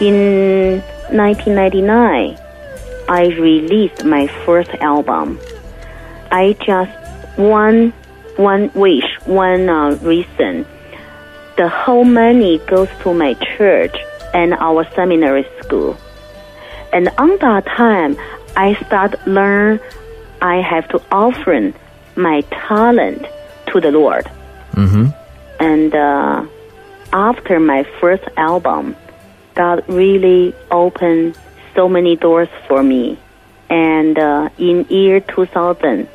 in 0.00 0.80
1999, 1.10 2.38
I 3.08 3.26
released 3.38 4.04
my 4.04 4.26
first 4.44 4.70
album. 4.80 5.40
I 6.30 6.56
just 6.60 6.92
one 7.38 7.92
one 8.36 8.70
wish, 8.74 9.18
one 9.24 9.68
uh, 9.68 9.98
reason. 10.02 10.64
The 11.56 11.68
whole 11.68 12.04
money 12.04 12.58
goes 12.58 12.88
to 13.00 13.12
my 13.12 13.34
church 13.34 13.96
and 14.32 14.54
our 14.54 14.88
seminary 14.94 15.46
school. 15.60 15.96
And 16.92 17.08
on 17.18 17.36
that 17.38 17.66
time, 17.66 18.16
I 18.56 18.74
start 18.86 19.26
learn 19.26 19.80
I 20.40 20.56
have 20.56 20.88
to 20.90 21.02
offer 21.10 21.72
my 22.14 22.42
talent 22.50 23.26
to 23.72 23.80
the 23.80 23.90
Lord. 23.90 24.30
Mm-hmm. 24.72 25.06
And 25.58 25.94
uh, 25.94 26.46
after 27.12 27.58
my 27.58 27.84
first 28.00 28.24
album, 28.36 28.94
God 29.58 29.82
really 29.88 30.54
opened 30.70 31.36
so 31.74 31.88
many 31.88 32.14
doors 32.14 32.48
for 32.68 32.80
me. 32.80 33.18
And 33.68 34.16
uh, 34.16 34.50
in 34.56 34.86
year 34.88 35.18
2000, 35.20 36.08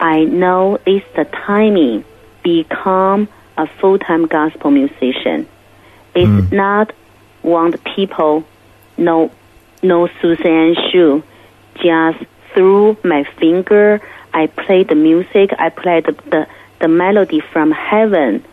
I 0.00 0.24
know 0.24 0.78
it's 0.84 1.06
the 1.14 1.24
timing 1.24 2.04
become 2.42 3.28
a 3.56 3.68
full-time 3.78 4.26
gospel 4.26 4.72
musician. 4.72 5.48
It's 6.14 6.52
not 6.52 6.92
want 7.42 7.82
people 7.94 8.44
know 8.96 9.30
know 9.82 10.08
Suzanne 10.20 10.74
Shu 10.90 11.22
just 11.76 12.18
through 12.52 12.96
my 13.04 13.22
finger. 13.38 14.00
I 14.34 14.48
play 14.48 14.82
the 14.82 14.96
music. 14.96 15.50
I 15.58 15.68
play 15.68 16.00
the 16.00 16.12
the, 16.32 16.48
the 16.80 16.88
melody 16.88 17.40
from 17.52 17.70
heaven. 17.70 18.44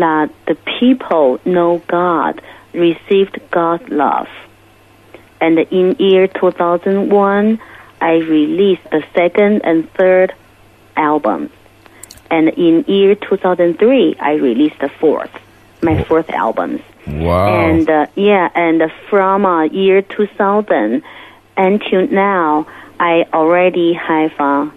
That 0.00 0.30
the 0.46 0.56
people 0.78 1.40
know 1.44 1.82
God, 1.88 2.40
received 2.74 3.40
God's 3.50 3.88
love. 3.88 4.28
And 5.40 5.58
in 5.58 5.96
year 5.98 6.26
2001, 6.26 7.60
I 8.00 8.12
released 8.12 8.84
the 8.90 9.04
second 9.14 9.62
and 9.64 9.90
third 9.94 10.34
album. 10.96 11.50
And 12.30 12.48
in 12.48 12.84
year 12.88 13.14
2003, 13.14 14.16
I 14.18 14.32
released 14.34 14.78
the 14.80 14.88
fourth, 14.88 15.30
my 15.82 16.02
fourth 16.04 16.30
albums. 16.30 16.80
Wow. 17.06 17.68
And 17.68 17.88
uh, 17.88 18.06
yeah, 18.14 18.48
and 18.54 18.82
from 19.10 19.44
uh, 19.44 19.64
year 19.64 20.02
2000 20.02 21.02
until 21.56 22.06
now, 22.08 22.66
I 22.98 23.26
already 23.32 23.92
have 23.92 24.32
uh, 24.38 24.70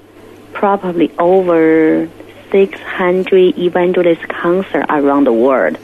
probably 0.54 1.12
over 1.18 2.10
600 2.52 3.58
evangelist 3.58 4.28
concerts 4.28 4.86
around 4.90 5.26
the 5.26 5.34
world. 5.34 5.78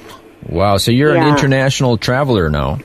Wow. 0.49 0.77
So 0.77 0.91
you're 0.91 1.15
an 1.15 1.27
international 1.27 1.97
traveler 1.97 2.49
now. 2.49 2.79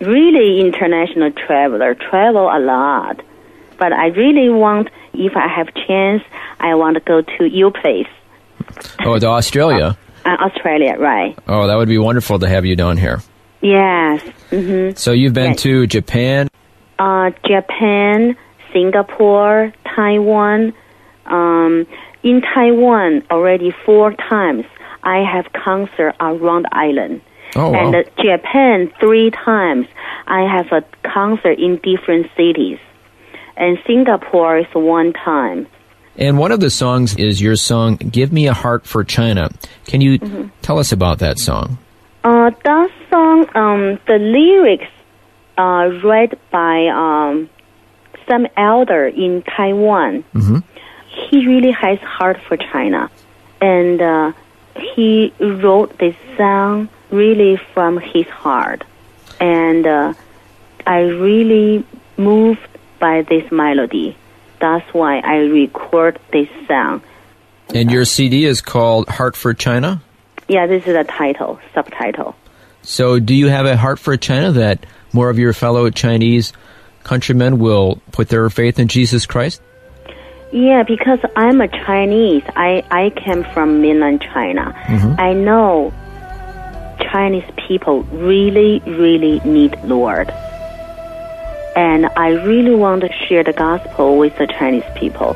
Really 0.00 0.60
international 0.60 1.30
traveler, 1.32 1.94
travel 1.94 2.48
a 2.48 2.58
lot. 2.58 3.20
But 3.78 3.92
I 3.92 4.06
really 4.08 4.50
want, 4.50 4.88
if 5.14 5.36
I 5.36 5.48
have 5.48 5.68
chance, 5.86 6.22
I 6.60 6.74
want 6.74 6.94
to 6.94 7.00
go 7.00 7.22
to 7.22 7.44
your 7.46 7.70
place, 7.70 8.06
Oh, 9.04 9.18
to 9.18 9.26
Australia. 9.26 9.96
uh, 10.24 10.28
Australia, 10.28 10.96
right? 10.98 11.36
Oh, 11.48 11.66
that 11.66 11.74
would 11.76 11.88
be 11.88 11.98
wonderful 11.98 12.38
to 12.38 12.48
have 12.48 12.64
you 12.64 12.76
down 12.76 12.96
here. 12.96 13.20
Yes. 13.60 14.20
hmm 14.50 14.90
So 14.94 15.12
you've 15.12 15.32
been 15.34 15.52
Yes. 15.52 15.62
to 15.62 15.86
Japan. 15.86 16.48
uh, 16.98 17.30
Japan, 17.46 18.36
Singapore, 18.72 19.72
Taiwan. 19.96 20.72
Um, 21.26 21.86
in 22.22 22.42
Taiwan, 22.42 23.22
already 23.30 23.70
four 23.84 24.12
times, 24.12 24.64
I 25.04 25.18
have 25.22 25.52
concert 25.52 26.14
around 26.20 26.64
the 26.64 26.76
island. 26.76 27.20
Oh, 27.54 27.70
wow. 27.70 27.78
And 27.86 27.94
uh, 27.94 28.02
Japan, 28.20 28.92
three 28.98 29.30
times, 29.30 29.86
I 30.26 30.40
have 30.42 30.72
a 30.72 30.82
concert 31.08 31.58
in 31.58 31.76
different 31.76 32.26
cities. 32.36 32.78
And 33.56 33.78
Singapore 33.86 34.58
is 34.58 34.66
one 34.74 35.12
time. 35.12 35.68
And 36.16 36.38
one 36.38 36.50
of 36.52 36.60
the 36.60 36.70
songs 36.70 37.14
is 37.16 37.40
your 37.40 37.56
song, 37.56 37.96
Give 37.96 38.32
Me 38.32 38.46
a 38.48 38.52
Heart 38.52 38.86
for 38.86 39.04
China. 39.04 39.50
Can 39.86 40.00
you 40.00 40.18
Mm-hmm. 40.18 40.48
tell 40.62 40.78
us 40.78 40.90
about 40.92 41.18
that 41.20 41.38
song? 41.38 41.78
Uh, 42.24 42.50
that 42.64 42.90
song, 43.10 43.46
um, 43.54 43.98
the 44.06 44.18
lyrics 44.18 44.90
are 45.58 45.90
read 45.90 46.38
by 46.50 46.86
um, 46.88 47.48
some 48.28 48.46
elder 48.56 49.06
in 49.06 49.42
Taiwan. 49.42 50.24
Mhm. 50.34 50.62
He 51.30 51.46
really 51.46 51.70
has 51.72 51.98
heart 52.00 52.38
for 52.48 52.56
China, 52.56 53.10
and 53.60 54.00
uh, 54.02 54.32
he 54.76 55.32
wrote 55.38 55.98
this 55.98 56.16
song 56.36 56.88
really 57.10 57.56
from 57.72 57.98
his 57.98 58.26
heart, 58.26 58.84
and 59.40 59.86
uh, 59.86 60.14
I 60.86 61.00
really 61.00 61.84
moved 62.16 62.66
by 62.98 63.22
this 63.22 63.50
melody. 63.50 64.16
That's 64.60 64.92
why 64.94 65.18
I 65.18 65.36
record 65.38 66.18
this 66.32 66.48
song. 66.66 67.02
And 67.74 67.90
your 67.90 68.04
CD 68.04 68.44
is 68.44 68.60
called 68.60 69.08
Heart 69.08 69.36
for 69.36 69.54
China? 69.54 70.02
Yeah, 70.48 70.66
this 70.66 70.86
is 70.86 70.94
a 70.94 71.04
title, 71.04 71.58
subtitle. 71.74 72.36
So 72.82 73.18
do 73.18 73.34
you 73.34 73.48
have 73.48 73.66
a 73.66 73.76
heart 73.76 73.98
for 73.98 74.16
China 74.16 74.52
that 74.52 74.84
more 75.12 75.30
of 75.30 75.38
your 75.38 75.52
fellow 75.52 75.88
Chinese 75.90 76.52
countrymen 77.02 77.58
will 77.58 78.00
put 78.12 78.28
their 78.28 78.48
faith 78.50 78.78
in 78.78 78.88
Jesus 78.88 79.26
Christ? 79.26 79.62
Yeah, 80.54 80.84
because 80.84 81.18
I'm 81.34 81.60
a 81.60 81.66
Chinese. 81.66 82.44
I, 82.54 82.84
I 82.88 83.10
came 83.10 83.42
from 83.42 83.82
mainland 83.82 84.20
China. 84.20 84.72
Mm-hmm. 84.86 85.20
I 85.20 85.32
know 85.32 85.92
Chinese 87.10 87.50
people 87.66 88.04
really, 88.04 88.78
really 88.86 89.40
need 89.40 89.76
Lord. 89.82 90.30
And 91.74 92.06
I 92.16 92.28
really 92.44 92.76
want 92.76 93.00
to 93.00 93.12
share 93.26 93.42
the 93.42 93.52
gospel 93.52 94.16
with 94.16 94.36
the 94.38 94.46
Chinese 94.46 94.84
people. 94.94 95.34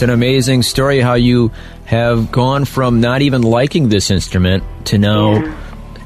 It's 0.00 0.08
an 0.08 0.08
amazing 0.08 0.62
story 0.62 1.00
how 1.00 1.12
you 1.12 1.52
have 1.84 2.32
gone 2.32 2.64
from 2.64 3.02
not 3.02 3.20
even 3.20 3.42
liking 3.42 3.90
this 3.90 4.10
instrument 4.10 4.64
to 4.86 4.96
now 4.96 5.34
Yeah. 5.34 5.52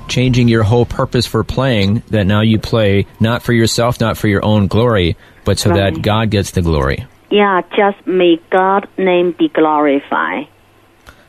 changing 0.09 0.49
your 0.49 0.65
whole 0.65 0.85
purpose 0.85 1.27
for 1.27 1.45
playing 1.45 2.03
that 2.11 2.27
now 2.27 2.41
you 2.41 2.59
play 2.59 3.07
not 3.21 3.45
for 3.45 3.53
yourself, 3.53 4.01
not 4.01 4.17
for 4.17 4.27
your 4.27 4.45
own 4.45 4.67
glory, 4.67 5.17
but 5.45 5.61
so 5.61 5.73
that 5.73 6.03
God 6.03 6.31
gets 6.31 6.51
the 6.51 6.61
glory. 6.61 7.07
Yeah, 7.31 7.61
just 7.77 8.05
may 8.05 8.41
God's 8.51 8.89
name 8.99 9.31
be 9.31 9.47
glorified. 9.47 10.49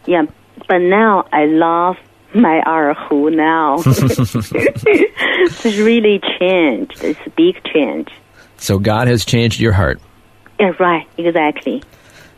Yeah, 0.08 0.24
but 0.68 0.80
now 0.80 1.28
I 1.32 1.46
love 1.46 1.98
my 2.34 2.64
erhu 2.66 3.32
now. 3.32 3.76
it's 3.86 5.66
really 5.66 6.20
changed. 6.40 7.04
It's 7.04 7.20
a 7.28 7.30
big 7.30 7.64
change. 7.72 8.10
So 8.58 8.80
God 8.80 9.08
has 9.08 9.24
changed 9.24 9.60
your 9.60 9.74
heart. 9.74 10.02
Yeah, 10.60 10.72
right, 10.80 11.08
exactly. 11.20 11.84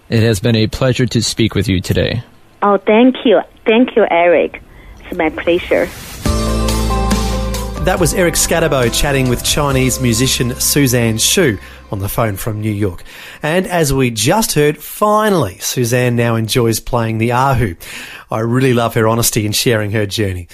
It 0.09 0.23
has 0.23 0.39
been 0.39 0.55
a 0.55 0.67
pleasure 0.67 1.05
to 1.05 1.21
speak 1.21 1.53
with 1.53 1.67
you 1.67 1.81
today. 1.81 2.23
Oh, 2.61 2.77
thank 2.77 3.25
you. 3.25 3.41
Thank 3.65 3.95
you, 3.97 4.05
Eric. 4.09 4.61
It's 4.99 5.17
my 5.17 5.29
pleasure. 5.29 5.85
That 7.83 7.97
was 7.99 8.13
Eric 8.13 8.35
Scatterbo 8.35 8.93
chatting 8.93 9.27
with 9.29 9.43
Chinese 9.43 9.99
musician 9.99 10.55
Suzanne 10.55 11.17
Shu 11.17 11.57
on 11.91 11.99
the 11.99 12.09
phone 12.09 12.35
from 12.35 12.61
New 12.61 12.71
York. 12.71 13.03
And 13.41 13.67
as 13.67 13.93
we 13.93 14.11
just 14.11 14.53
heard, 14.53 14.77
finally, 14.77 15.57
Suzanne 15.59 16.15
now 16.15 16.35
enjoys 16.35 16.79
playing 16.79 17.17
the 17.17 17.29
Erhu. 17.29 17.77
I 18.29 18.39
really 18.39 18.73
love 18.73 18.93
her 18.95 19.07
honesty 19.07 19.45
in 19.45 19.53
sharing 19.53 19.91
her 19.91 20.05
journey. 20.05 20.49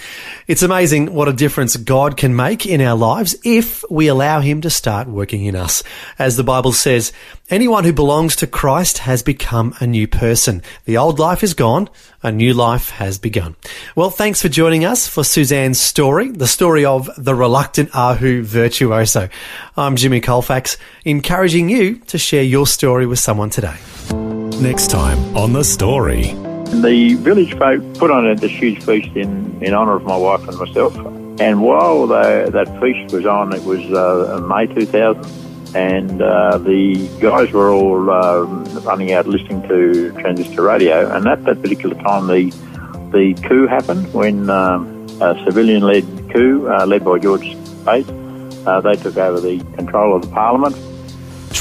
It's 0.48 0.62
amazing 0.62 1.14
what 1.14 1.28
a 1.28 1.34
difference 1.34 1.76
God 1.76 2.18
can 2.18 2.36
make 2.36 2.68
in 2.68 2.82
our 2.82 2.96
lives 2.96 3.36
if 3.44 3.84
we 3.90 4.08
allow 4.08 4.42
Him 4.42 4.62
to 4.62 4.70
start 4.70 5.08
working 5.08 5.46
in 5.46 5.56
us. 5.56 5.82
As 6.20 6.38
the 6.38 6.44
Bible 6.44 6.72
says, 6.72 7.12
anyone 7.50 7.84
who 7.84 7.94
belongs 7.94 8.36
to 8.38 8.48
Christ 8.48 9.00
has 9.00 9.24
become 9.24 9.74
a 9.80 9.88
new 9.88 10.08
person. 10.08 10.62
The 10.86 10.98
old 10.98 11.18
life 11.18 11.42
is 11.42 11.56
gone, 11.56 11.90
a 12.22 12.32
new 12.32 12.54
life 12.54 12.92
has 12.92 13.18
begun. 13.18 13.56
Well, 13.96 14.12
thanks 14.12 14.42
for 14.42 14.50
joining 14.50 14.86
us 14.86 15.08
for 15.08 15.24
Suzanne's 15.24 15.80
story, 15.80 16.30
the 16.30 16.48
story 16.48 16.86
of 16.86 17.10
the 17.18 17.34
reluctant 17.34 17.90
Erhu 17.92 18.44
virtuoso. 18.44 19.30
I'm 19.76 19.96
Jimmy 19.96 20.22
Colfax, 20.22 20.78
encouraging 21.24 21.70
you 21.70 21.96
to 22.00 22.18
share 22.18 22.44
your 22.44 22.68
story 22.68 23.06
with 23.06 23.18
someone 23.18 23.50
today. 23.50 23.78
Next 24.60 24.90
time 24.90 25.18
on 25.38 25.54
The 25.54 25.64
Story. 25.64 26.34
The 26.82 27.16
village 27.18 27.58
folk 27.58 27.82
put 27.94 28.12
on 28.12 28.28
a, 28.28 28.36
this 28.36 28.52
huge 28.52 28.84
feast 28.84 29.16
in, 29.16 29.64
in 29.64 29.74
honour 29.74 29.96
of 29.96 30.04
my 30.04 30.18
wife 30.18 30.46
and 30.50 30.58
myself. 30.58 30.94
And 31.40 31.62
while 31.62 32.08
the, 32.08 32.50
that 32.52 32.68
feast 32.82 33.14
was 33.16 33.26
on, 33.26 33.54
it 33.56 33.64
was 33.64 33.80
uh, 33.94 34.46
May 34.50 34.68
2000, 34.68 35.74
and 35.74 36.22
uh, 36.22 36.58
the 36.58 37.08
guys 37.22 37.54
were 37.54 37.72
all 37.72 38.12
uh, 38.12 38.42
running 38.82 39.14
out 39.14 39.26
listening 39.26 39.66
to 39.70 40.12
transistor 40.20 40.64
radio. 40.64 41.10
And 41.10 41.26
at 41.26 41.46
that 41.46 41.62
particular 41.62 41.96
time, 42.04 42.28
the 42.28 42.50
the 43.14 43.34
coup 43.48 43.68
happened 43.68 44.14
when 44.14 44.50
um, 44.50 45.08
a 45.22 45.42
civilian-led 45.46 46.04
coup 46.34 46.68
uh, 46.68 46.86
led 46.86 47.06
by 47.06 47.18
George 47.18 47.56
Speight. 47.56 48.10
Uh, 48.68 48.82
they 48.82 48.96
took 48.98 49.16
over 49.16 49.40
the 49.40 49.60
control 49.78 50.18
of 50.18 50.24
the 50.24 50.30
parliament. 50.30 50.76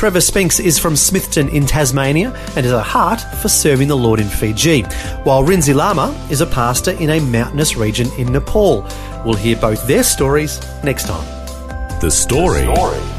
Trevor 0.02 0.20
Spinks 0.20 0.58
is 0.58 0.80
from 0.80 0.94
Smithton 0.94 1.48
in 1.52 1.64
Tasmania 1.64 2.32
and 2.56 2.66
has 2.66 2.72
a 2.72 2.82
heart 2.82 3.20
for 3.40 3.48
serving 3.48 3.86
the 3.86 3.96
Lord 3.96 4.18
in 4.18 4.26
Fiji, 4.26 4.82
while 5.22 5.44
Rinzi 5.44 5.72
Lama 5.72 6.10
is 6.28 6.40
a 6.40 6.46
pastor 6.46 6.90
in 6.90 7.10
a 7.10 7.20
mountainous 7.20 7.76
region 7.76 8.10
in 8.18 8.32
Nepal. 8.32 8.84
We'll 9.24 9.34
hear 9.34 9.54
both 9.54 9.86
their 9.86 10.02
stories 10.02 10.58
next 10.82 11.06
time. 11.06 11.24
The 12.00 12.10
story. 12.10 12.66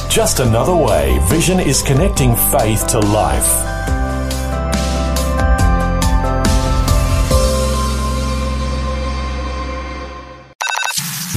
Just 0.10 0.42
another 0.42 0.76
way 0.76 1.20
Vision 1.30 1.62
is 1.62 1.82
connecting 1.84 2.36
faith 2.36 2.86
to 2.88 3.00
life. 3.00 3.73